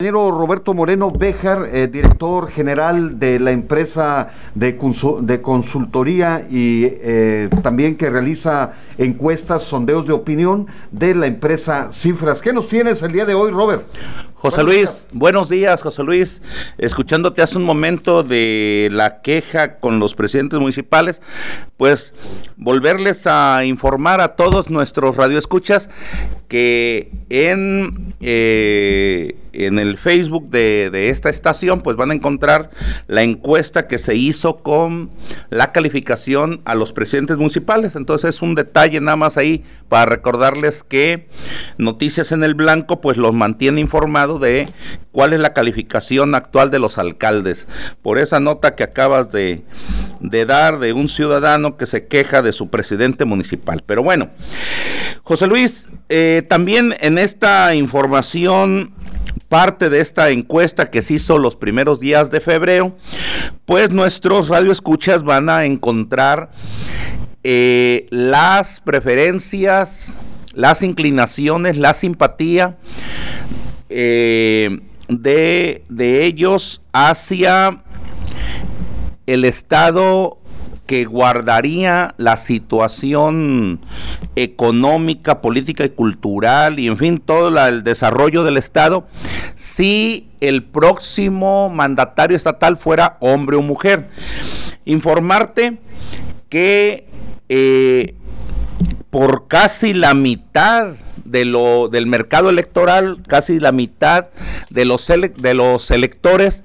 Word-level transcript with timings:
Ingeniero 0.00 0.30
Roberto 0.30 0.74
Moreno 0.74 1.10
Béjar, 1.10 1.70
eh, 1.72 1.88
director 1.88 2.48
general 2.52 3.18
de 3.18 3.40
la 3.40 3.50
empresa 3.50 4.28
de, 4.54 4.76
consultoría 5.42 6.46
y 6.48 6.84
eh, 6.84 7.50
también 7.64 7.96
que 7.96 8.08
realiza 8.08 8.74
encuestas, 8.96 9.64
sondeos 9.64 10.06
de 10.06 10.12
opinión 10.12 10.68
de 10.92 11.16
la 11.16 11.26
empresa 11.26 11.90
Cifras. 11.90 12.42
¿Qué 12.42 12.52
nos 12.52 12.68
tienes 12.68 13.02
el 13.02 13.10
día 13.10 13.24
de 13.24 13.34
hoy, 13.34 13.50
Robert? 13.50 13.88
José 14.34 14.62
Luis, 14.62 15.08
buenos 15.10 15.48
días, 15.48 15.82
José 15.82 16.04
Luis. 16.04 16.42
Escuchándote 16.78 17.42
hace 17.42 17.58
un 17.58 17.64
momento 17.64 18.22
de 18.22 18.90
la 18.92 19.20
queja 19.20 19.80
con 19.80 19.98
los 19.98 20.14
presidentes 20.14 20.60
municipales, 20.60 21.22
pues 21.76 22.14
volverles 22.56 23.26
a 23.26 23.64
informar 23.64 24.20
a 24.20 24.36
todos 24.36 24.70
nuestros 24.70 25.16
radioescuchas 25.16 25.90
que 26.48 27.10
en, 27.28 28.14
eh, 28.20 29.36
en 29.52 29.78
el 29.78 29.98
Facebook 29.98 30.48
de, 30.48 30.88
de, 30.90 31.10
esta 31.10 31.28
estación 31.28 31.82
pues 31.82 31.96
van 31.96 32.10
a 32.10 32.14
encontrar 32.14 32.70
la 33.06 33.22
encuesta 33.22 33.86
que 33.86 33.98
se 33.98 34.14
hizo 34.14 34.62
con 34.62 35.10
la 35.50 35.72
calificación 35.72 36.62
a 36.64 36.74
los 36.74 36.94
presidentes 36.94 37.36
municipales. 37.36 37.96
Entonces 37.96 38.36
es 38.36 38.42
un 38.42 38.54
detalle 38.54 39.00
nada 39.00 39.16
más 39.16 39.36
ahí 39.36 39.62
para 39.90 40.06
recordarles 40.06 40.82
que 40.82 41.28
Noticias 41.76 42.32
en 42.32 42.42
el 42.42 42.54
Blanco 42.54 43.00
pues 43.02 43.18
los 43.18 43.34
mantiene 43.34 43.80
informados 43.80 44.40
de 44.40 44.68
cuál 45.18 45.32
es 45.32 45.40
la 45.40 45.52
calificación 45.52 46.36
actual 46.36 46.70
de 46.70 46.78
los 46.78 46.96
alcaldes. 46.96 47.66
Por 48.02 48.20
esa 48.20 48.38
nota 48.38 48.76
que 48.76 48.84
acabas 48.84 49.32
de, 49.32 49.64
dar 50.20 50.78
de 50.78 50.92
un 50.92 51.08
ciudadano 51.08 51.76
que 51.76 51.86
se 51.86 52.06
queja 52.06 52.40
de 52.40 52.52
su 52.52 52.70
presidente 52.70 53.24
municipal. 53.24 53.82
Pero 53.84 54.04
bueno, 54.04 54.30
José 55.24 55.48
Luis, 55.48 55.86
eh, 56.08 56.44
también 56.48 56.94
en 57.00 57.18
esta 57.18 57.74
información 57.74 58.94
parte 59.48 59.90
de 59.90 59.98
esta 59.98 60.30
encuesta 60.30 60.88
que 60.88 61.02
se 61.02 61.14
hizo 61.14 61.36
los 61.38 61.56
primeros 61.56 61.98
días 61.98 62.30
de 62.30 62.40
febrero, 62.40 62.96
pues 63.66 63.90
nuestros 63.90 64.46
radioescuchas 64.46 65.24
van 65.24 65.48
a 65.48 65.64
encontrar 65.64 66.52
eh, 67.42 68.06
las 68.10 68.78
preferencias, 68.78 70.14
las 70.54 70.84
inclinaciones, 70.84 71.76
la 71.76 71.92
simpatía 71.92 72.76
eh, 73.88 74.78
de, 75.08 75.84
de 75.88 76.24
ellos 76.24 76.82
hacia 76.92 77.82
el 79.26 79.44
Estado 79.44 80.38
que 80.88 81.04
guardaría 81.04 82.14
la 82.16 82.38
situación 82.38 83.80
económica, 84.36 85.42
política 85.42 85.84
y 85.84 85.90
cultural 85.90 86.78
y 86.78 86.88
en 86.88 86.96
fin 86.96 87.18
todo 87.18 87.48
el 87.68 87.84
desarrollo 87.84 88.42
del 88.42 88.56
Estado 88.56 89.06
si 89.54 90.30
el 90.40 90.64
próximo 90.64 91.68
mandatario 91.68 92.36
estatal 92.36 92.78
fuera 92.78 93.18
hombre 93.20 93.56
o 93.56 93.62
mujer. 93.62 94.08
Informarte 94.86 95.78
que 96.48 97.06
eh, 97.50 98.14
por 99.10 99.46
casi 99.46 99.92
la 99.92 100.14
mitad 100.14 100.94
de 101.30 101.44
lo, 101.44 101.88
del 101.88 102.06
mercado 102.06 102.50
electoral, 102.50 103.18
casi 103.26 103.60
la 103.60 103.72
mitad 103.72 104.28
de 104.70 104.84
los, 104.84 105.06
de 105.06 105.54
los 105.54 105.90
electores 105.90 106.64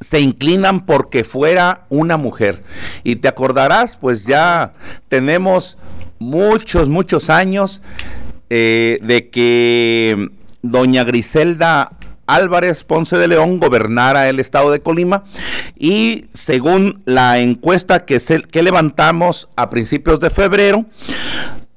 se 0.00 0.20
inclinan 0.20 0.86
porque 0.86 1.24
fuera 1.24 1.84
una 1.88 2.16
mujer. 2.16 2.62
Y 3.04 3.16
te 3.16 3.28
acordarás, 3.28 3.96
pues 3.96 4.24
ya 4.24 4.72
tenemos 5.08 5.76
muchos, 6.18 6.88
muchos 6.88 7.30
años 7.30 7.82
eh, 8.50 8.98
de 9.02 9.28
que 9.28 10.30
doña 10.62 11.04
Griselda 11.04 11.92
Álvarez 12.28 12.84
Ponce 12.84 13.16
de 13.16 13.26
León 13.26 13.58
gobernara 13.58 14.28
el 14.28 14.38
estado 14.38 14.70
de 14.70 14.80
Colima 14.80 15.24
y 15.76 16.26
según 16.34 17.02
la 17.06 17.38
encuesta 17.38 18.04
que, 18.04 18.20
que 18.50 18.62
levantamos 18.62 19.48
a 19.56 19.70
principios 19.70 20.20
de 20.20 20.28
febrero, 20.28 20.84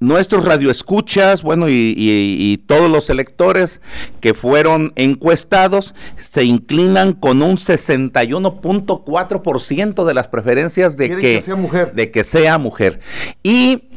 nuestros 0.02 0.44
radioescuchas, 0.44 1.44
bueno, 1.44 1.68
y, 1.70 2.62
todos 2.66 2.92
los 2.92 3.10
electores 3.10 3.80
que 4.20 4.34
fueron 4.34 4.92
encuestados 4.96 5.96
se 6.20 6.44
inclinan 6.44 7.14
con 7.14 7.42
un 7.44 7.56
61.4% 7.58 10.04
de 10.04 10.14
las 10.14 10.28
preferencias 10.28 10.98
de 10.98 11.16
que, 11.18 11.42
sea 11.42 11.56
mujer. 11.56 11.94
de 11.94 12.12
que 12.12 12.24
sea 12.24 12.58
mujer. 12.58 13.00
Y 13.44 13.90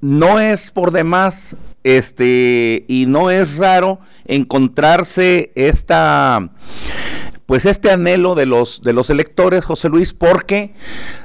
no 0.00 0.40
es 0.40 0.70
por 0.70 0.90
demás, 0.90 1.58
este, 1.84 2.86
y 2.88 3.04
no 3.06 3.30
es 3.30 3.56
raro 3.56 4.00
encontrarse 4.24 5.52
esta 5.54 6.50
pues 7.44 7.66
este 7.66 7.90
anhelo 7.90 8.34
de 8.34 8.46
los 8.46 8.80
de 8.82 8.94
los 8.94 9.10
electores, 9.10 9.66
José 9.66 9.90
Luis, 9.90 10.14
porque 10.14 10.72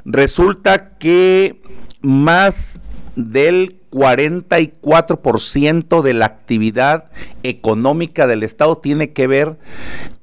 resulta 0.04 0.98
que 0.98 1.62
más 2.02 2.82
del 3.16 3.77
44% 3.92 6.02
de 6.02 6.14
la 6.14 6.26
actividad 6.26 7.10
económica 7.44 8.28
del 8.28 8.44
Estado 8.44 8.78
tiene 8.78 9.12
que 9.12 9.28
ver 9.28 9.58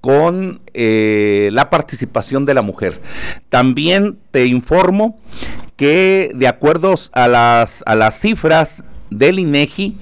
con 0.00 0.60
eh, 0.74 1.50
la 1.52 1.70
participación 1.70 2.46
de 2.46 2.54
la 2.54 2.62
mujer. 2.62 3.00
También 3.48 4.18
te 4.30 4.46
informo 4.46 5.18
que 5.76 6.30
de 6.34 6.48
acuerdo 6.48 6.94
a 7.12 7.28
las, 7.28 7.82
a 7.86 7.94
las 7.94 8.20
cifras 8.20 8.84
del 9.10 9.38
INEGI, 9.38 9.96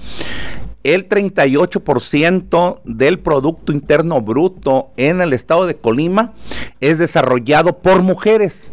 el 0.85 1.09
38% 1.09 2.81
del 2.85 3.21
Producto 3.21 3.73
Interno 3.73 4.21
Bruto 4.21 4.91
en 4.97 5.21
el 5.21 5.33
estado 5.33 5.67
de 5.67 5.77
Colima 5.77 6.33
es 6.81 6.99
desarrollado 6.99 7.79
por 7.79 8.03
mujeres 8.03 8.73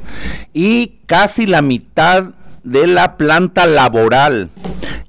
y 0.51 0.97
casi 1.05 1.45
la 1.45 1.61
mitad 1.61 2.31
de 2.63 2.87
la 2.87 3.17
planta 3.17 3.65
laboral 3.65 4.49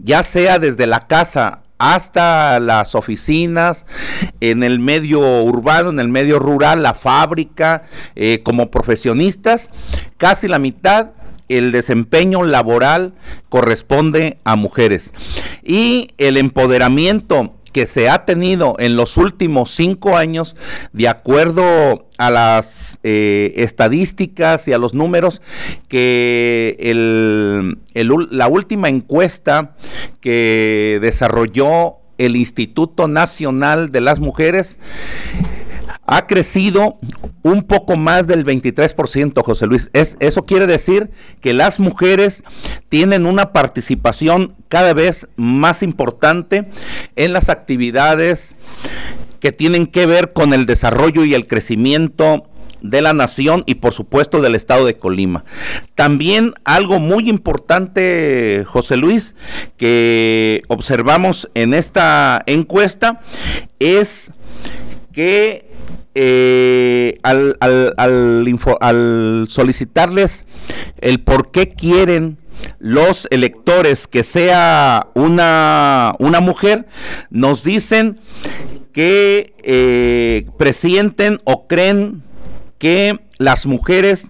ya 0.02 0.22
sea 0.22 0.58
desde 0.58 0.86
la 0.86 1.06
casa 1.06 1.60
hasta 1.78 2.60
las 2.60 2.94
oficinas, 2.94 3.86
en 4.40 4.62
el 4.62 4.80
medio 4.80 5.20
urbano, 5.42 5.88
en 5.88 5.98
el 5.98 6.08
medio 6.08 6.38
rural, 6.38 6.82
la 6.82 6.92
fábrica, 6.92 7.84
eh, 8.16 8.40
como 8.42 8.70
profesionistas, 8.70 9.70
casi 10.18 10.46
la 10.46 10.58
mitad 10.58 11.10
el 11.48 11.72
desempeño 11.72 12.44
laboral 12.44 13.12
corresponde 13.48 14.38
a 14.44 14.54
mujeres. 14.54 15.12
Y 15.64 16.10
el 16.18 16.36
empoderamiento 16.36 17.56
que 17.72 17.86
se 17.86 18.08
ha 18.08 18.24
tenido 18.24 18.74
en 18.78 18.96
los 18.96 19.16
últimos 19.16 19.70
cinco 19.70 20.16
años, 20.16 20.56
de 20.92 21.08
acuerdo 21.08 22.08
a 22.18 22.30
las 22.30 22.98
eh, 23.02 23.54
estadísticas 23.56 24.68
y 24.68 24.72
a 24.72 24.78
los 24.78 24.94
números, 24.94 25.40
que 25.88 26.76
la 27.94 28.48
última 28.48 28.88
encuesta 28.88 29.74
que 30.20 30.98
desarrolló 31.00 31.96
el 32.18 32.36
Instituto 32.36 33.08
Nacional 33.08 33.90
de 33.90 34.00
las 34.02 34.20
Mujeres 34.20 34.78
ha 36.10 36.26
crecido 36.26 36.98
un 37.42 37.62
poco 37.62 37.96
más 37.96 38.26
del 38.26 38.44
23%, 38.44 39.44
José 39.44 39.66
Luis. 39.68 39.90
Es, 39.92 40.16
eso 40.18 40.44
quiere 40.44 40.66
decir 40.66 41.08
que 41.40 41.52
las 41.52 41.78
mujeres 41.78 42.42
tienen 42.88 43.26
una 43.26 43.52
participación 43.52 44.52
cada 44.68 44.92
vez 44.92 45.28
más 45.36 45.84
importante 45.84 46.68
en 47.14 47.32
las 47.32 47.48
actividades 47.48 48.56
que 49.38 49.52
tienen 49.52 49.86
que 49.86 50.06
ver 50.06 50.32
con 50.32 50.52
el 50.52 50.66
desarrollo 50.66 51.24
y 51.24 51.34
el 51.34 51.46
crecimiento 51.46 52.48
de 52.80 53.02
la 53.02 53.12
nación 53.12 53.62
y 53.66 53.76
por 53.76 53.92
supuesto 53.92 54.42
del 54.42 54.56
estado 54.56 54.86
de 54.86 54.96
Colima. 54.96 55.44
También 55.94 56.54
algo 56.64 56.98
muy 56.98 57.30
importante, 57.30 58.64
José 58.66 58.96
Luis, 58.96 59.36
que 59.76 60.62
observamos 60.66 61.48
en 61.54 61.72
esta 61.72 62.42
encuesta 62.46 63.20
es 63.78 64.32
que 65.12 65.69
eh, 66.14 67.18
al, 67.22 67.56
solicitarles 69.48 70.46
el 71.00 71.20
por 71.20 71.50
qué 71.50 71.70
quieren 71.70 72.38
los 72.78 73.26
electores 73.30 74.06
que 74.06 74.22
sea 74.22 75.06
una, 75.14 76.14
una 76.18 76.40
mujer, 76.40 76.86
nos 77.30 77.62
dicen 77.64 78.20
que 78.92 79.54
eh, 79.62 80.46
presienten 80.58 81.40
o 81.44 81.66
creen 81.66 82.22
que 82.78 83.20
las 83.38 83.66
mujeres 83.66 84.28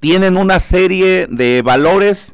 tienen 0.00 0.36
una 0.36 0.60
serie 0.60 1.26
de 1.28 1.62
valores 1.62 2.32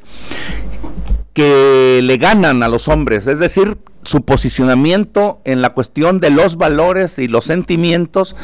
que 1.35 2.00
le 2.02 2.17
ganan 2.19 2.62
a 2.62 2.69
los 2.69 2.88
hombres, 2.88 3.26
es 3.26 3.38
decir, 3.38 3.79
su 4.03 4.23
posicionamiento 4.25 5.41
en 5.45 5.62
la 5.62 5.71
cuestión 5.71 6.21
de 6.21 6.31
los 6.31 6.56
valores 6.56 7.19
y 7.19 7.29
los 7.29 7.45
sentimientos 7.45 8.37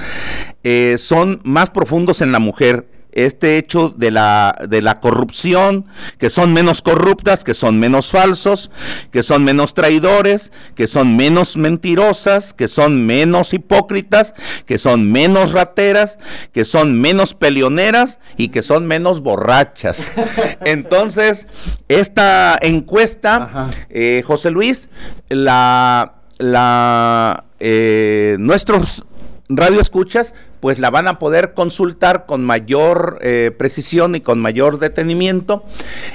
eh, 0.62 0.96
son 0.98 1.40
más 1.44 1.70
profundos 1.70 2.20
en 2.20 2.32
la 2.32 2.38
mujer. 2.38 2.88
Este 3.14 3.58
hecho 3.58 3.88
de 3.96 4.10
la, 4.10 4.56
de 4.68 4.82
la 4.82 5.00
corrupción, 5.00 5.86
que 6.18 6.30
son 6.30 6.52
menos 6.52 6.82
corruptas, 6.82 7.44
que 7.44 7.54
son 7.54 7.78
menos 7.78 8.10
falsos, 8.10 8.70
que 9.12 9.22
son 9.22 9.44
menos 9.44 9.72
traidores, 9.72 10.52
que 10.74 10.86
son 10.86 11.16
menos 11.16 11.56
mentirosas, 11.56 12.52
que 12.52 12.68
son 12.68 13.06
menos 13.06 13.54
hipócritas, 13.54 14.34
que 14.66 14.78
son 14.78 15.10
menos 15.10 15.52
rateras, 15.52 16.18
que 16.52 16.64
son 16.64 17.00
menos 17.00 17.34
peleoneras 17.34 18.18
y 18.36 18.48
que 18.48 18.62
son 18.62 18.86
menos 18.86 19.20
borrachas. 19.20 20.12
Entonces, 20.64 21.46
esta 21.88 22.58
encuesta, 22.60 23.70
eh, 23.90 24.22
José 24.26 24.50
Luis, 24.50 24.90
la, 25.28 26.14
la 26.38 27.44
eh, 27.60 28.36
nuestros 28.40 29.04
radio 29.48 29.80
escuchas, 29.80 30.34
pues 30.64 30.78
la 30.78 30.88
van 30.88 31.08
a 31.08 31.18
poder 31.18 31.52
consultar 31.52 32.24
con 32.24 32.42
mayor 32.42 33.18
eh, 33.20 33.50
precisión 33.54 34.14
y 34.14 34.22
con 34.22 34.40
mayor 34.40 34.78
detenimiento 34.78 35.62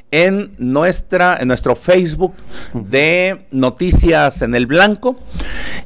en 0.10 0.56
nuestra 0.57 1.38
en 1.40 1.50
nuestro 1.50 1.75
Facebook 1.75 2.34
de 2.74 3.46
Noticias 3.51 4.42
en 4.42 4.56
el 4.56 4.66
Blanco 4.66 5.19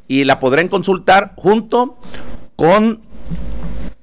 y 0.08 0.24
la 0.24 0.40
podrán 0.40 0.70
consultar 0.70 1.34
junto 1.36 1.98
con 2.56 3.02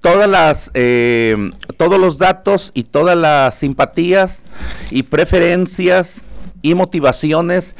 todas 0.02 0.28
las 0.28 0.70
eh, 0.74 1.52
todos 1.78 1.98
los 1.98 2.18
datos 2.18 2.70
y 2.74 2.82
todas 2.82 3.16
las 3.16 3.54
simpatías 3.54 4.44
y 4.90 5.04
preferencias 5.04 6.22
y 6.62 6.74
motivaciones 6.74 7.76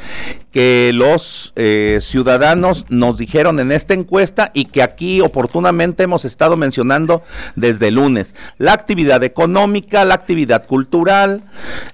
que 0.53 0.91
los 0.94 1.53
eh, 1.56 1.99
ciudadanos 2.00 2.87
nos 2.88 3.17
dijeron 3.17 3.61
en 3.61 3.73
esta 3.73 3.94
encuesta 3.94 4.50
y 4.53 4.67
que 4.67 4.82
aquí 4.82 5.21
oportunamente 5.21 6.03
hemos 6.03 6.25
estado 6.25 6.56
mencionando 6.56 7.23
desde 7.56 7.88
el 7.88 7.94
lunes. 7.94 8.35
La 8.59 8.73
actividad 8.73 9.23
económica, 9.23 10.05
la 10.05 10.15
actividad 10.15 10.67
cultural, 10.67 11.44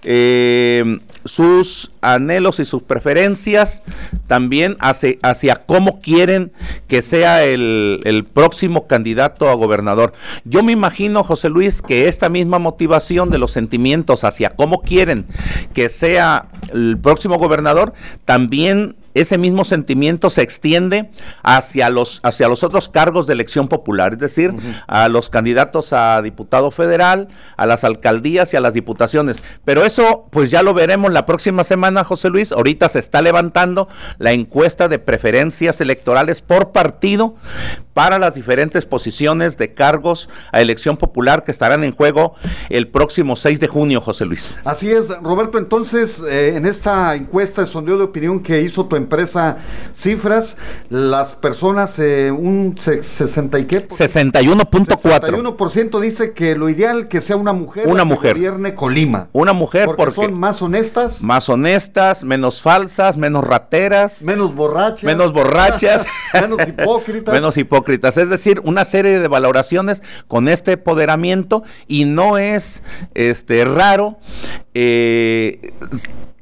eh, 0.03 1.01
sus 1.27 1.93
anhelos 2.01 2.61
y 2.61 2.65
sus 2.65 2.83
preferencias, 2.83 3.83
también 4.27 4.77
hacia, 4.81 5.57
cómo 5.57 6.01
quieren 6.01 6.53
que 6.89 7.03
sea 7.03 7.45
el, 7.45 8.01
el, 8.05 8.25
próximo 8.25 8.87
candidato 8.87 9.49
a 9.49 9.55
gobernador. 9.55 10.13
Yo 10.45 10.63
me 10.63 10.73
imagino, 10.73 11.23
José 11.25 11.49
Luis, 11.49 11.83
que 11.83 12.09
esta 12.09 12.29
misma 12.29 12.59
motivación 12.59 13.31
de 13.31 13.39
los 13.39 13.53
sentimientos 13.53 14.25
hacia 14.25 14.51
cómo 14.51 14.81
quieren 14.83 15.27
que 15.75 15.89
sea 15.89 16.47
el 16.73 16.99
próximo 16.99 17.39
gobernador, 17.39 17.93
también 18.25 18.97
ese 19.21 19.39
mismo 19.39 19.65
sentimiento 19.65 20.31
se 20.31 20.43
extiende 20.43 21.11
hacia 21.43 21.89
los, 21.91 22.21
hacia 22.23 22.49
los 22.49 22.63
otros 22.63 22.89
cargos 22.89 23.27
de 23.27 23.33
elección 23.33 23.67
popular, 23.69 24.13
es 24.13 24.19
decir, 24.19 24.55
a 24.87 25.09
los 25.09 25.31
candidatos 25.31 25.93
a 25.93 26.21
diputado 26.21 26.71
federal, 26.71 27.29
a 27.57 27.67
las 27.67 27.85
alcaldías 27.85 28.53
y 28.53 28.57
a 28.57 28.61
las 28.61 28.75
diputaciones. 28.75 29.43
Pero 29.65 29.85
eso, 29.85 30.27
pues 30.31 30.51
ya 30.51 30.63
lo 30.63 30.75
veremos 30.75 31.13
la 31.13 31.25
próxima 31.25 31.65
semana, 31.65 32.05
José 32.05 32.29
Luis. 32.29 32.53
Ahorita 32.53 32.89
se 32.91 32.99
está 32.99 33.23
levantando 33.23 33.89
la 34.19 34.33
encuesta 34.33 34.89
de 34.89 34.99
preferencias 34.99 35.81
electorales 35.81 36.43
por 36.43 36.73
partido 36.73 37.37
para 37.95 38.19
las 38.19 38.35
diferentes 38.35 38.85
posiciones 38.85 39.57
de 39.57 39.73
cargos 39.73 40.29
a 40.53 40.61
elección 40.61 40.99
popular 40.99 41.45
que 41.45 41.51
estarán 41.51 41.83
en 41.85 41.93
juego 41.93 42.35
el 42.69 42.89
próximo 42.89 43.37
6 43.37 43.61
de 43.61 43.69
junio, 43.69 44.03
José 44.03 44.27
Luis. 44.27 44.55
Así 44.65 44.91
es, 44.91 45.09
Roberto. 45.23 45.57
Entonces, 45.57 46.23
eh, 46.29 46.57
en 46.57 46.67
esta 46.67 47.15
encuesta 47.15 47.63
de 47.63 47.67
sondeo 47.67 47.97
de 47.97 48.05
opinión 48.05 48.43
que 48.43 48.61
hizo 48.61 48.85
tu 48.85 48.97
empresa 48.97 49.06
Cifras, 49.95 50.57
las 50.89 51.33
personas, 51.33 51.99
eh, 51.99 52.31
un 52.31 52.77
60 52.79 53.59
y 53.59 53.65
qué? 53.67 53.89
61.4. 53.89 55.57
61% 55.57 56.01
dice 56.01 56.33
que 56.33 56.57
lo 56.57 56.69
ideal 56.69 57.09
que 57.09 57.21
sea 57.21 57.37
una 57.37 57.53
mujer 57.53 57.89
una 57.89 58.05
mujer. 58.05 58.35
que 58.35 58.41
gobierne 58.41 58.75
Colima. 58.75 59.29
Una 59.33 59.53
mujer 59.53 59.89
porque, 59.97 60.15
son 60.15 60.35
más 60.35 60.63
honestas. 60.63 61.23
Más 61.23 61.49
honestas, 61.49 62.25
menos 62.25 62.63
falsas, 62.63 63.17
menos 63.17 63.45
rateras. 63.45 64.23
Menos 64.23 64.55
borrachas. 64.55 65.05
Menos 65.05 65.33
borrachas. 65.33 66.07
menos 66.35 66.67
hipócritas. 66.67 67.35
menos 67.35 67.57
hipócritas. 67.57 68.17
Es 68.17 68.31
decir, 68.31 68.61
una 68.65 68.85
serie 68.85 69.19
de 69.19 69.29
valoraciones 69.29 70.03
con 70.29 70.49
este 70.49 70.73
empoderamiento 70.73 71.63
y 71.87 72.05
no 72.05 72.39
es 72.39 72.83
este 73.15 73.65
raro 73.65 74.19
eh, 74.75 75.61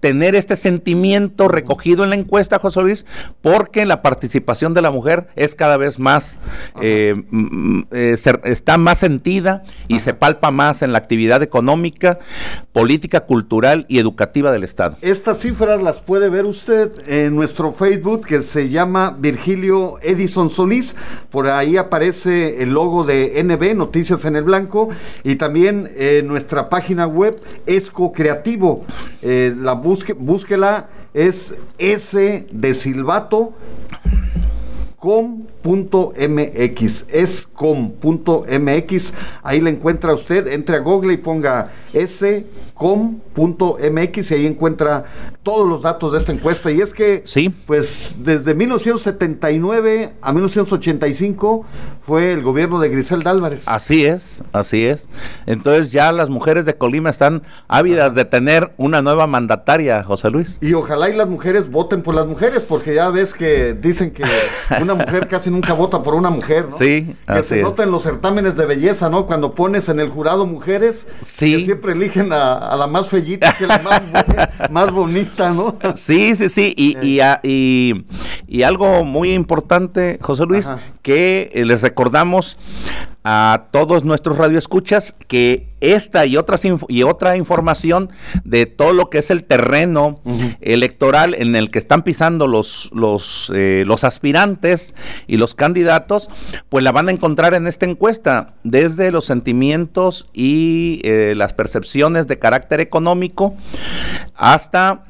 tener 0.04 0.34
este 0.34 0.56
sentimiento 0.56 1.48
recogido 1.48 2.04
en 2.04 2.10
la 2.10 2.16
encuesta, 2.16 2.58
José 2.58 2.82
Luis, 2.82 3.06
porque 3.44 3.84
la 3.84 4.00
participación 4.00 4.72
de 4.72 4.80
la 4.80 4.90
mujer 4.90 5.26
es 5.36 5.54
cada 5.54 5.76
vez 5.76 5.98
más, 5.98 6.38
eh, 6.80 7.14
eh, 7.92 8.16
está 8.44 8.78
más 8.78 9.00
sentida 9.00 9.62
y 9.86 9.98
se 9.98 10.14
palpa 10.14 10.50
más 10.50 10.80
en 10.80 10.92
la 10.92 10.98
actividad 10.98 11.42
económica, 11.42 12.18
política, 12.72 13.26
cultural 13.26 13.84
y 13.86 13.98
educativa 13.98 14.50
del 14.50 14.64
Estado. 14.64 14.96
Estas 15.02 15.40
cifras 15.40 15.82
las 15.82 16.00
puede 16.00 16.30
ver 16.30 16.46
usted 16.46 16.90
en 17.06 17.36
nuestro 17.36 17.74
Facebook 17.74 18.26
que 18.26 18.40
se 18.40 18.70
llama 18.70 19.14
Virgilio 19.18 19.98
Edison 20.00 20.48
Solís. 20.48 20.96
Por 21.30 21.46
ahí 21.48 21.76
aparece 21.76 22.62
el 22.62 22.70
logo 22.70 23.04
de 23.04 23.44
NB, 23.44 23.76
Noticias 23.76 24.24
en 24.24 24.36
el 24.36 24.44
Blanco, 24.44 24.88
y 25.22 25.36
también 25.36 25.90
en 25.96 26.28
nuestra 26.28 26.70
página 26.70 27.06
web 27.06 27.38
Esco 27.66 28.10
Creativo. 28.10 28.80
Eh, 29.20 29.54
la 29.54 29.74
búsquela, 29.74 30.88
es 31.14 31.54
S 31.78 32.46
de 32.50 32.74
Silvato 32.74 33.54
com.mx, 35.04 36.14
es 37.10 37.46
com.mx, 37.52 39.12
ahí 39.42 39.60
la 39.60 39.68
encuentra 39.68 40.14
usted, 40.14 40.46
entre 40.46 40.76
a 40.76 40.78
Google 40.80 41.12
y 41.12 41.18
ponga 41.18 41.70
S 41.92 42.46
com.mx 42.84 44.30
y 44.30 44.34
ahí 44.34 44.46
encuentra 44.46 45.04
todos 45.42 45.66
los 45.66 45.80
datos 45.80 46.12
de 46.12 46.18
esta 46.18 46.32
encuesta. 46.32 46.70
Y 46.70 46.82
es 46.82 46.92
que, 46.92 47.22
sí. 47.24 47.48
pues 47.48 48.16
desde 48.18 48.54
1979 48.54 50.12
a 50.20 50.32
1985 50.32 51.64
fue 52.02 52.32
el 52.32 52.42
gobierno 52.42 52.78
de 52.80 52.90
Griselda 52.90 53.30
Álvarez. 53.30 53.66
Así 53.68 54.04
es, 54.04 54.42
así 54.52 54.84
es. 54.84 55.08
Entonces 55.46 55.92
ya 55.92 56.12
las 56.12 56.28
mujeres 56.28 56.66
de 56.66 56.74
Colima 56.74 57.08
están 57.08 57.42
ávidas 57.68 58.14
de 58.14 58.26
tener 58.26 58.74
una 58.76 59.00
nueva 59.00 59.26
mandataria, 59.26 60.02
José 60.02 60.30
Luis. 60.30 60.58
Y 60.60 60.74
ojalá 60.74 61.08
y 61.08 61.16
las 61.16 61.28
mujeres 61.28 61.70
voten 61.70 62.02
por 62.02 62.14
las 62.14 62.26
mujeres, 62.26 62.62
porque 62.68 62.94
ya 62.94 63.08
ves 63.08 63.32
que 63.32 63.72
dicen 63.72 64.10
que 64.10 64.24
una 64.82 64.94
mujer 64.94 65.26
casi 65.30 65.50
nunca 65.50 65.72
vota 65.72 66.02
por 66.02 66.14
una 66.14 66.28
mujer, 66.28 66.66
¿no? 66.68 66.76
Sí, 66.76 67.16
que 67.26 67.42
se 67.42 67.62
nota 67.62 67.82
en 67.84 67.90
los 67.90 68.02
certámenes 68.02 68.56
de 68.56 68.66
belleza, 68.66 69.08
¿no? 69.08 69.24
Cuando 69.24 69.54
pones 69.54 69.88
en 69.88 70.00
el 70.00 70.10
jurado 70.10 70.44
mujeres, 70.44 71.06
sí. 71.22 71.56
que 71.56 71.64
siempre 71.64 71.92
eligen 71.92 72.30
a, 72.34 72.73
a 72.73 72.73
la 72.76 72.86
más 72.86 73.08
fellita 73.08 73.52
que 73.56 73.66
la 73.66 73.78
más, 73.78 74.02
más 74.70 74.90
bonita, 74.90 75.50
¿no? 75.50 75.76
Sí, 75.94 76.34
sí, 76.36 76.48
sí. 76.48 76.74
Y, 76.76 76.96
y, 77.06 77.20
y, 77.42 78.04
y 78.46 78.62
algo 78.62 79.04
muy 79.04 79.32
importante, 79.32 80.18
José 80.20 80.44
Luis, 80.46 80.66
Ajá. 80.66 80.78
que 81.02 81.50
les 81.64 81.82
recordamos 81.82 82.58
a 83.24 83.68
todos 83.70 84.04
nuestros 84.04 84.36
radioescuchas 84.36 85.14
que 85.26 85.66
esta 85.80 86.26
y 86.26 86.36
otras 86.36 86.62
y 86.88 87.02
otra 87.02 87.38
información 87.38 88.10
de 88.44 88.66
todo 88.66 88.92
lo 88.92 89.08
que 89.08 89.18
es 89.18 89.30
el 89.30 89.44
terreno 89.44 90.20
uh 90.24 90.30
-huh. 90.30 90.56
electoral 90.60 91.34
en 91.34 91.56
el 91.56 91.70
que 91.70 91.78
están 91.78 92.02
pisando 92.02 92.46
los 92.46 92.90
los 92.92 93.50
eh, 93.54 93.84
los 93.86 94.04
aspirantes 94.04 94.94
y 95.26 95.38
los 95.38 95.54
candidatos, 95.54 96.28
pues 96.68 96.84
la 96.84 96.92
van 96.92 97.08
a 97.08 97.12
encontrar 97.12 97.54
en 97.54 97.66
esta 97.66 97.86
encuesta 97.86 98.54
desde 98.62 99.10
los 99.10 99.24
sentimientos 99.24 100.28
y 100.34 101.00
eh, 101.04 101.32
las 101.34 101.54
percepciones 101.54 102.26
de 102.26 102.38
carácter 102.38 102.80
económico 102.80 103.54
hasta 104.34 105.04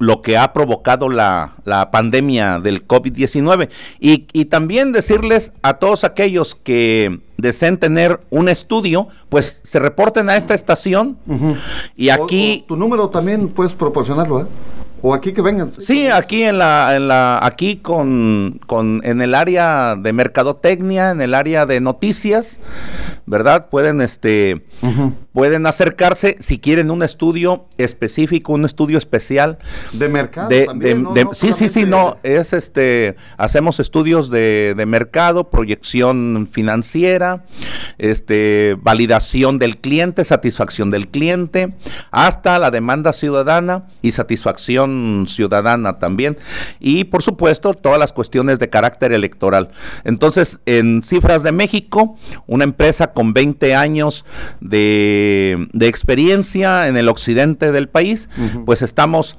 lo 0.00 0.22
que 0.22 0.36
ha 0.36 0.52
provocado 0.52 1.08
la, 1.08 1.52
la 1.64 1.90
pandemia 1.90 2.58
del 2.58 2.86
COVID-19. 2.88 3.68
Y, 4.00 4.26
y, 4.32 4.46
también 4.46 4.92
decirles 4.92 5.52
a 5.62 5.74
todos 5.74 6.04
aquellos 6.04 6.54
que 6.54 7.20
deseen 7.36 7.78
tener 7.78 8.20
un 8.30 8.48
estudio, 8.48 9.08
pues 9.28 9.60
se 9.62 9.78
reporten 9.78 10.30
a 10.30 10.36
esta 10.36 10.54
estación. 10.54 11.18
Uh 11.26 11.34
-huh. 11.34 11.56
Y 11.96 12.08
aquí... 12.08 12.60
O, 12.62 12.64
o 12.64 12.66
tu 12.68 12.76
número 12.76 13.08
también 13.10 13.48
puedes 13.48 13.74
proporcionarlo, 13.74 14.40
¿eh? 14.40 14.46
O 15.02 15.14
aquí 15.14 15.32
que 15.32 15.40
vengan. 15.42 15.70
Sí, 15.78 16.08
aquí 16.08 16.42
en 16.42 16.58
la, 16.58 16.94
en 16.96 17.08
la, 17.08 17.38
aquí 17.44 17.76
con, 17.76 18.60
con, 18.66 19.00
en 19.04 19.22
el 19.22 19.34
área 19.34 19.96
de 19.96 20.12
mercadotecnia, 20.12 21.10
en 21.10 21.20
el 21.22 21.34
área 21.34 21.64
de 21.66 21.80
noticias, 21.80 22.60
¿verdad? 23.26 23.68
Pueden, 23.70 24.00
este, 24.00 24.62
uh 24.82 24.86
-huh. 24.88 25.12
pueden 25.32 25.66
acercarse 25.66 26.36
si 26.40 26.58
quieren 26.58 26.90
un 26.90 27.02
estudio 27.02 27.64
específico, 27.78 28.52
un 28.52 28.64
estudio 28.64 28.98
especial. 28.98 29.58
De 29.92 30.08
mercado. 30.08 30.48
De, 30.48 30.66
también, 30.66 30.98
de- 30.98 31.02
¿no? 31.02 31.12
de- 31.14 31.24
No 31.24 31.34
sí, 31.34 31.52
sí, 31.52 31.68
sí, 31.68 31.84
no, 31.86 32.18
es 32.22 32.52
este, 32.52 33.16
hacemos 33.38 33.80
estudios 33.80 34.30
de, 34.30 34.74
de 34.76 34.86
mercado, 34.86 35.48
proyección 35.50 36.46
financiera, 36.50 37.44
este, 37.98 38.76
validación 38.80 39.58
del 39.58 39.78
cliente, 39.78 40.24
satisfacción 40.24 40.90
del 40.90 41.08
cliente, 41.08 41.74
hasta 42.10 42.58
la 42.58 42.70
demanda 42.70 43.12
ciudadana 43.12 43.86
y 44.02 44.12
satisfacción 44.12 45.26
ciudadana 45.28 45.98
también. 45.98 46.36
Y 46.78 47.04
por 47.04 47.22
supuesto, 47.22 47.74
todas 47.74 47.98
las 47.98 48.12
cuestiones 48.12 48.58
de 48.58 48.68
carácter 48.68 49.12
electoral. 49.12 49.70
Entonces, 50.04 50.60
en 50.66 51.02
Cifras 51.02 51.42
de 51.42 51.52
México, 51.52 52.16
una 52.46 52.64
empresa 52.64 53.12
con 53.12 53.32
20 53.32 53.74
años 53.74 54.24
de, 54.60 55.68
de 55.72 55.88
experiencia 55.88 56.88
en 56.88 56.96
el 56.96 57.08
occidente 57.08 57.72
del 57.72 57.88
país, 57.88 58.28
pues 58.64 58.82
estamos 58.82 59.36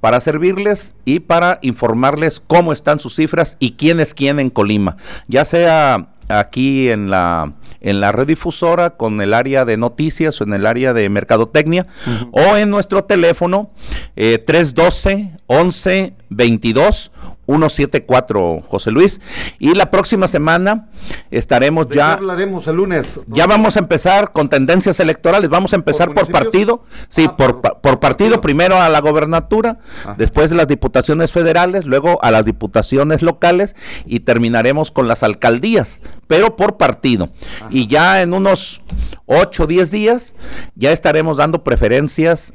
para 0.00 0.20
servirles 0.20 0.94
y 1.04 1.20
para 1.20 1.58
informarles 1.62 2.40
cómo 2.46 2.72
están 2.72 2.98
sus 2.98 3.14
cifras 3.14 3.56
y 3.58 3.72
quién 3.72 4.00
es 4.00 4.14
quién 4.14 4.40
en 4.40 4.50
Colima, 4.50 4.96
ya 5.28 5.44
sea 5.44 6.08
aquí 6.28 6.90
en 6.90 7.10
la 7.10 7.52
en 7.84 8.00
la 8.00 8.12
redifusora 8.12 8.96
con 8.96 9.20
el 9.20 9.34
área 9.34 9.64
de 9.64 9.76
noticias 9.76 10.40
o 10.40 10.44
en 10.44 10.54
el 10.54 10.66
área 10.66 10.94
de 10.94 11.08
mercadotecnia 11.10 11.86
o 12.32 12.56
en 12.56 12.70
nuestro 12.70 13.04
teléfono 13.04 13.70
eh, 14.16 14.38
312 14.38 15.30
11 15.46 16.14
22 16.30 17.12
174 17.46 18.60
José 18.66 18.90
Luis 18.90 19.20
y 19.58 19.74
la 19.74 19.90
próxima 19.90 20.28
semana 20.28 20.88
estaremos 21.30 21.86
¿De 21.86 21.92
qué 21.92 21.96
ya 21.98 22.12
hablaremos 22.14 22.66
el 22.68 22.76
lunes? 22.76 23.20
ya 23.26 23.46
vamos 23.46 23.76
a 23.76 23.78
empezar 23.80 24.32
con 24.32 24.48
tendencias 24.48 25.00
electorales. 25.00 25.48
Vamos 25.50 25.72
a 25.72 25.76
empezar 25.76 26.12
por, 26.14 26.30
partido. 26.30 26.84
Sí, 27.08 27.26
Ah, 27.28 27.36
por, 27.36 27.54
por- 27.54 27.60
pa- 27.60 27.80
por 27.80 28.00
partido, 28.00 28.30
partido. 28.30 28.40
primero 28.40 28.80
a 28.80 28.88
la 28.88 29.00
gobernatura, 29.00 29.78
Ajá. 30.02 30.14
después 30.18 30.50
de 30.50 30.56
las 30.56 30.68
diputaciones 30.68 31.32
federales, 31.32 31.84
luego 31.84 32.22
a 32.22 32.30
las 32.30 32.44
diputaciones 32.44 33.22
locales 33.22 33.74
y 34.06 34.20
terminaremos 34.20 34.90
con 34.90 35.08
las 35.08 35.22
alcaldías, 35.22 36.00
pero 36.26 36.56
por 36.56 36.76
partido. 36.76 37.30
Y 37.70 37.86
ya 37.86 38.22
en 38.22 38.34
unos 38.34 38.82
8 39.26 39.64
o 39.64 39.66
10 39.66 39.90
días 39.90 40.34
ya 40.74 40.92
estaremos 40.92 41.36
dando 41.36 41.64
preferencias 41.64 42.52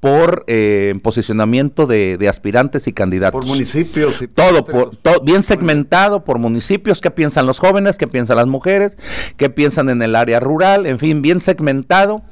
por 0.00 0.44
eh, 0.46 0.94
posicionamiento 1.02 1.86
de, 1.86 2.16
de 2.18 2.28
aspirantes 2.28 2.86
y 2.86 2.92
candidatos. 2.92 3.40
Por 3.40 3.46
municipios. 3.48 4.20
y 4.22 4.28
Todo, 4.28 4.64
por 4.64 4.90
por, 4.90 4.96
to- 4.96 5.22
bien 5.24 5.42
segmentado 5.42 6.22
por 6.24 6.38
municipios, 6.38 7.00
qué 7.00 7.10
piensan 7.10 7.46
los 7.46 7.58
jóvenes, 7.58 7.96
qué 7.96 8.06
piensan 8.06 8.36
las 8.36 8.46
mujeres, 8.46 8.96
qué 9.36 9.50
piensan 9.50 9.88
en 9.88 10.02
el 10.02 10.14
área 10.14 10.38
rural, 10.40 10.86
en 10.86 10.98
fin, 10.98 11.22
bien 11.22 11.40
segmentado 11.40 12.22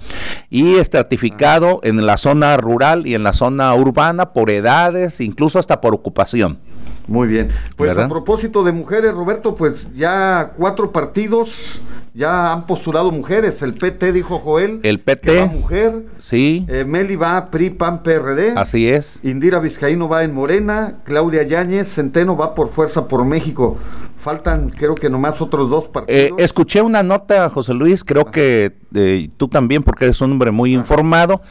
y 0.50 0.76
estratificado 0.76 1.80
en 1.82 2.04
la 2.06 2.16
zona 2.16 2.56
rural 2.56 3.06
y 3.06 3.14
en 3.14 3.22
la 3.22 3.32
zona 3.32 3.74
urbana 3.74 4.32
por 4.32 4.50
edades, 4.50 5.20
incluso 5.20 5.58
hasta 5.58 5.80
por 5.80 5.94
ocupación. 5.94 6.58
Muy 7.06 7.28
bien. 7.28 7.50
Pues 7.76 7.88
¿Verdad? 7.90 8.06
a 8.06 8.08
propósito 8.08 8.64
de 8.64 8.72
mujeres, 8.72 9.12
Roberto, 9.12 9.54
pues 9.54 9.94
ya 9.94 10.52
cuatro 10.56 10.90
partidos 10.92 11.80
ya 12.14 12.52
han 12.52 12.66
postulado 12.66 13.10
mujeres. 13.10 13.60
El 13.62 13.74
PT, 13.74 14.12
dijo 14.12 14.38
Joel. 14.38 14.80
El 14.84 15.00
PT. 15.00 15.20
que 15.32 15.40
va 15.40 15.46
mujer. 15.46 16.06
Sí, 16.18 16.64
Eh, 16.68 16.84
Meli 16.84 17.16
va 17.16 17.50
PRI, 17.50 17.70
PAN, 17.70 18.02
PRD. 18.04 18.52
así 18.56 18.88
es. 18.88 19.18
Indira 19.24 19.58
Vizcaíno 19.58 20.08
va 20.08 20.22
en 20.22 20.32
Morena. 20.32 20.94
Claudia 21.04 21.42
Yáñez 21.42 21.88
Centeno 21.92 22.36
va 22.36 22.54
por 22.54 22.68
Fuerza 22.68 23.08
por 23.08 23.24
México. 23.24 23.76
Faltan, 24.24 24.70
creo 24.70 24.94
que 24.94 25.10
nomás 25.10 25.40
otros 25.42 25.68
dos 25.68 25.84
Eh, 25.84 25.88
partidos. 25.92 26.40
escuché 26.40 26.80
una 26.80 27.02
nota, 27.02 27.50
José 27.50 27.74
Luis, 27.74 28.02
creo 28.04 28.24
que 28.30 28.74
eh, 28.94 29.28
tú 29.36 29.48
también, 29.48 29.82
porque 29.82 30.06
eres 30.06 30.18
un 30.22 30.32
hombre 30.32 30.50
muy 30.50 30.72
informado, 30.74 31.42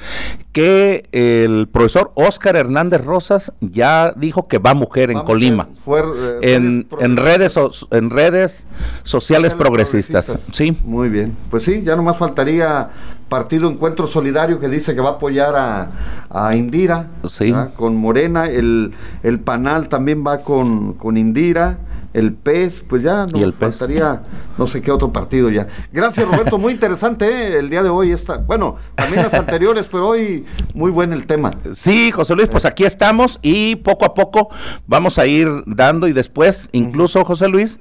que 0.52 1.04
el 1.12 1.68
profesor 1.72 2.12
Óscar 2.16 2.56
Hernández 2.56 3.06
Rosas 3.06 3.54
ya 3.62 4.12
dijo 4.16 4.48
que 4.48 4.58
va 4.58 4.74
mujer 4.74 5.12
en 5.12 5.18
Va 5.20 5.24
Colima. 5.26 5.70
mujer, 5.86 6.06
eh, 6.42 6.56
en, 6.56 6.88
redes 6.90 7.04
en 7.06 7.18
redes 7.18 7.54
so- 7.54 7.88
en 7.92 8.10
redes 8.10 8.68
sociales 9.04 9.54
progresistas. 9.54 10.26
progresistas. 10.26 10.56
Sí, 10.56 10.76
Muy 10.84 11.10
bien. 11.10 11.38
Pues 11.52 11.64
sí, 11.64 11.84
ya 11.84 11.96
nomás 11.96 12.18
faltaría 12.18 12.90
Partido 13.30 13.70
Encuentro 13.70 14.08
Solidario 14.08 14.60
que 14.60 14.68
dice 14.68 14.96
que 14.96 15.02
va 15.02 15.10
a 15.10 15.14
apoyar 15.14 15.56
a, 15.56 15.90
a 16.30 16.56
Indira. 16.56 17.08
Sí. 17.28 17.54
Con 17.76 17.98
Morena. 17.98 18.46
El, 18.48 18.94
el 19.22 19.40
Panal 19.40 19.90
también 19.90 20.24
va 20.26 20.42
con, 20.42 20.94
con 20.94 21.18
Indira. 21.18 21.78
El 22.14 22.34
PES, 22.34 22.84
pues 22.88 23.02
ya 23.04 23.26
nos 23.26 23.42
el 23.42 23.54
PES. 23.54 23.78
faltaría 23.78 24.22
no 24.58 24.68
sé 24.68 24.82
qué 24.82 24.92
otro 24.92 25.12
partido 25.12 25.50
ya. 25.50 25.68
Gracias 25.92 26.28
Roberto, 26.28 26.60
muy 26.60 26.74
interesante 26.74 27.26
¿eh? 27.28 27.58
el 27.60 27.70
día 27.72 27.82
de 27.82 27.90
hoy. 27.90 28.12
Está, 28.12 28.38
bueno, 28.38 28.76
también 28.96 29.24
las 29.24 29.34
anteriores, 29.34 29.88
pero 29.92 30.10
hoy 30.10 30.46
muy 30.76 30.92
buen 30.92 31.12
el 31.12 31.26
tema. 31.26 31.50
Sí, 31.74 32.12
José 32.12 32.36
Luis, 32.36 32.50
pues 32.50 32.66
aquí 32.66 32.84
estamos 32.84 33.40
y 33.42 33.78
poco 33.78 34.06
a 34.06 34.14
poco 34.14 34.50
vamos 34.86 35.18
a 35.18 35.26
ir 35.26 35.50
dando 35.66 36.08
y 36.08 36.14
después, 36.14 36.70
incluso 36.72 37.26
José 37.26 37.48
Luis, 37.48 37.80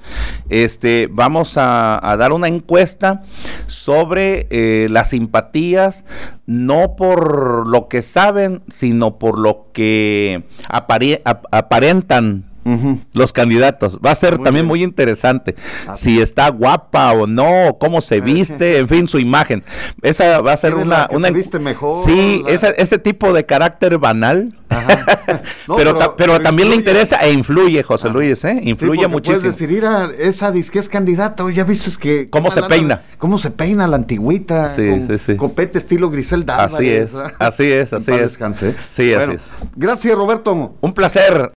este, 0.49 1.09
vamos 1.12 1.59
a, 1.59 2.01
a 2.11 2.17
dar 2.17 2.33
una 2.33 2.49
encuesta 2.49 3.23
sobre 3.67 4.47
eh, 4.51 4.89
las 4.91 5.11
simpatías, 5.11 6.05
no 6.47 6.97
por 6.97 7.67
lo 7.69 7.89
que 7.89 8.03
saben, 8.03 8.62
sino 8.69 9.19
por 9.19 9.39
lo 9.39 9.67
que 9.73 10.45
apare- 10.69 11.21
ap- 11.25 11.47
aparentan 11.51 12.45
Los 13.12 13.33
candidatos. 13.33 13.99
Va 14.04 14.11
a 14.12 14.14
ser 14.14 14.37
Muy 14.37 14.45
también 14.45 14.64
bien. 14.64 14.69
muy 14.69 14.83
interesante. 14.83 15.54
Así 15.88 16.16
Si 16.16 16.21
está 16.21 16.49
guapa 16.49 17.12
o 17.12 17.26
no, 17.26 17.76
cómo 17.81 18.00
se 18.00 18.21
viste, 18.21 18.78
en 18.78 18.88
fin, 18.88 19.09
su 19.09 19.19
imagen. 19.19 19.62
Esa 20.02 20.40
va 20.40 20.52
a 20.52 20.57
ser 20.57 20.71
¿Quién 20.75 20.83
es 20.83 20.87
una... 20.87 21.09
una 21.12 21.28
se 21.28 21.35
viste 21.35 21.59
mejor? 21.59 22.04
Sí, 22.04 22.42
La- 22.47 22.52
esa- 22.52 22.71
ese 22.71 22.99
tipo 22.99 23.33
de 23.33 23.45
carácter 23.47 23.99
banal. 23.99 24.54
Ajá. 24.69 25.07
No, 25.69 25.76
pero, 25.76 25.95
ta- 25.95 26.16
pero 26.16 26.40
también 26.40 26.69
le 26.71 26.75
interesa 26.75 27.16
e 27.19 27.33
influye, 27.33 27.83
José 27.83 28.09
Ajá. 28.09 28.14
Luis, 28.14 28.45
¿eh? 28.45 28.61
Influye 28.64 29.07
muchísimo. 29.09 29.40
Puedes 29.40 29.59
decir, 29.59 29.69
"Mira, 29.75 30.11
esa 30.19 30.50
disque 30.50 30.78
es 30.78 30.88
candidata, 30.88 31.49
ya 31.50 31.64
viste 31.64 31.90
que... 31.99 32.28
¿Cómo 32.28 32.50
se 32.50 32.61
lana- 32.61 32.69
peina? 32.75 33.02
¿Cómo 33.19 33.38
se 33.38 33.50
peina 33.50 33.87
la 33.87 33.97
antigüita? 33.97 34.66
Sí, 34.75 34.88
con 34.90 35.09
sí, 35.09 35.19
sí. 35.19 35.37
Copete 35.37 35.78
estilo 35.78 36.11
Griselda 36.11 36.62
Así 36.64 36.88
es, 36.88 37.12
así 37.38 37.64
es, 37.71 37.92
así 37.92 38.11
es. 38.12 38.21
descanse. 38.21 38.75
Sí, 38.88 39.14
así 39.14 39.33
es. 39.33 39.49
Gracias, 39.76 40.14
Roberto. 40.14 40.75
Un 40.81 40.92
placer. 40.92 41.50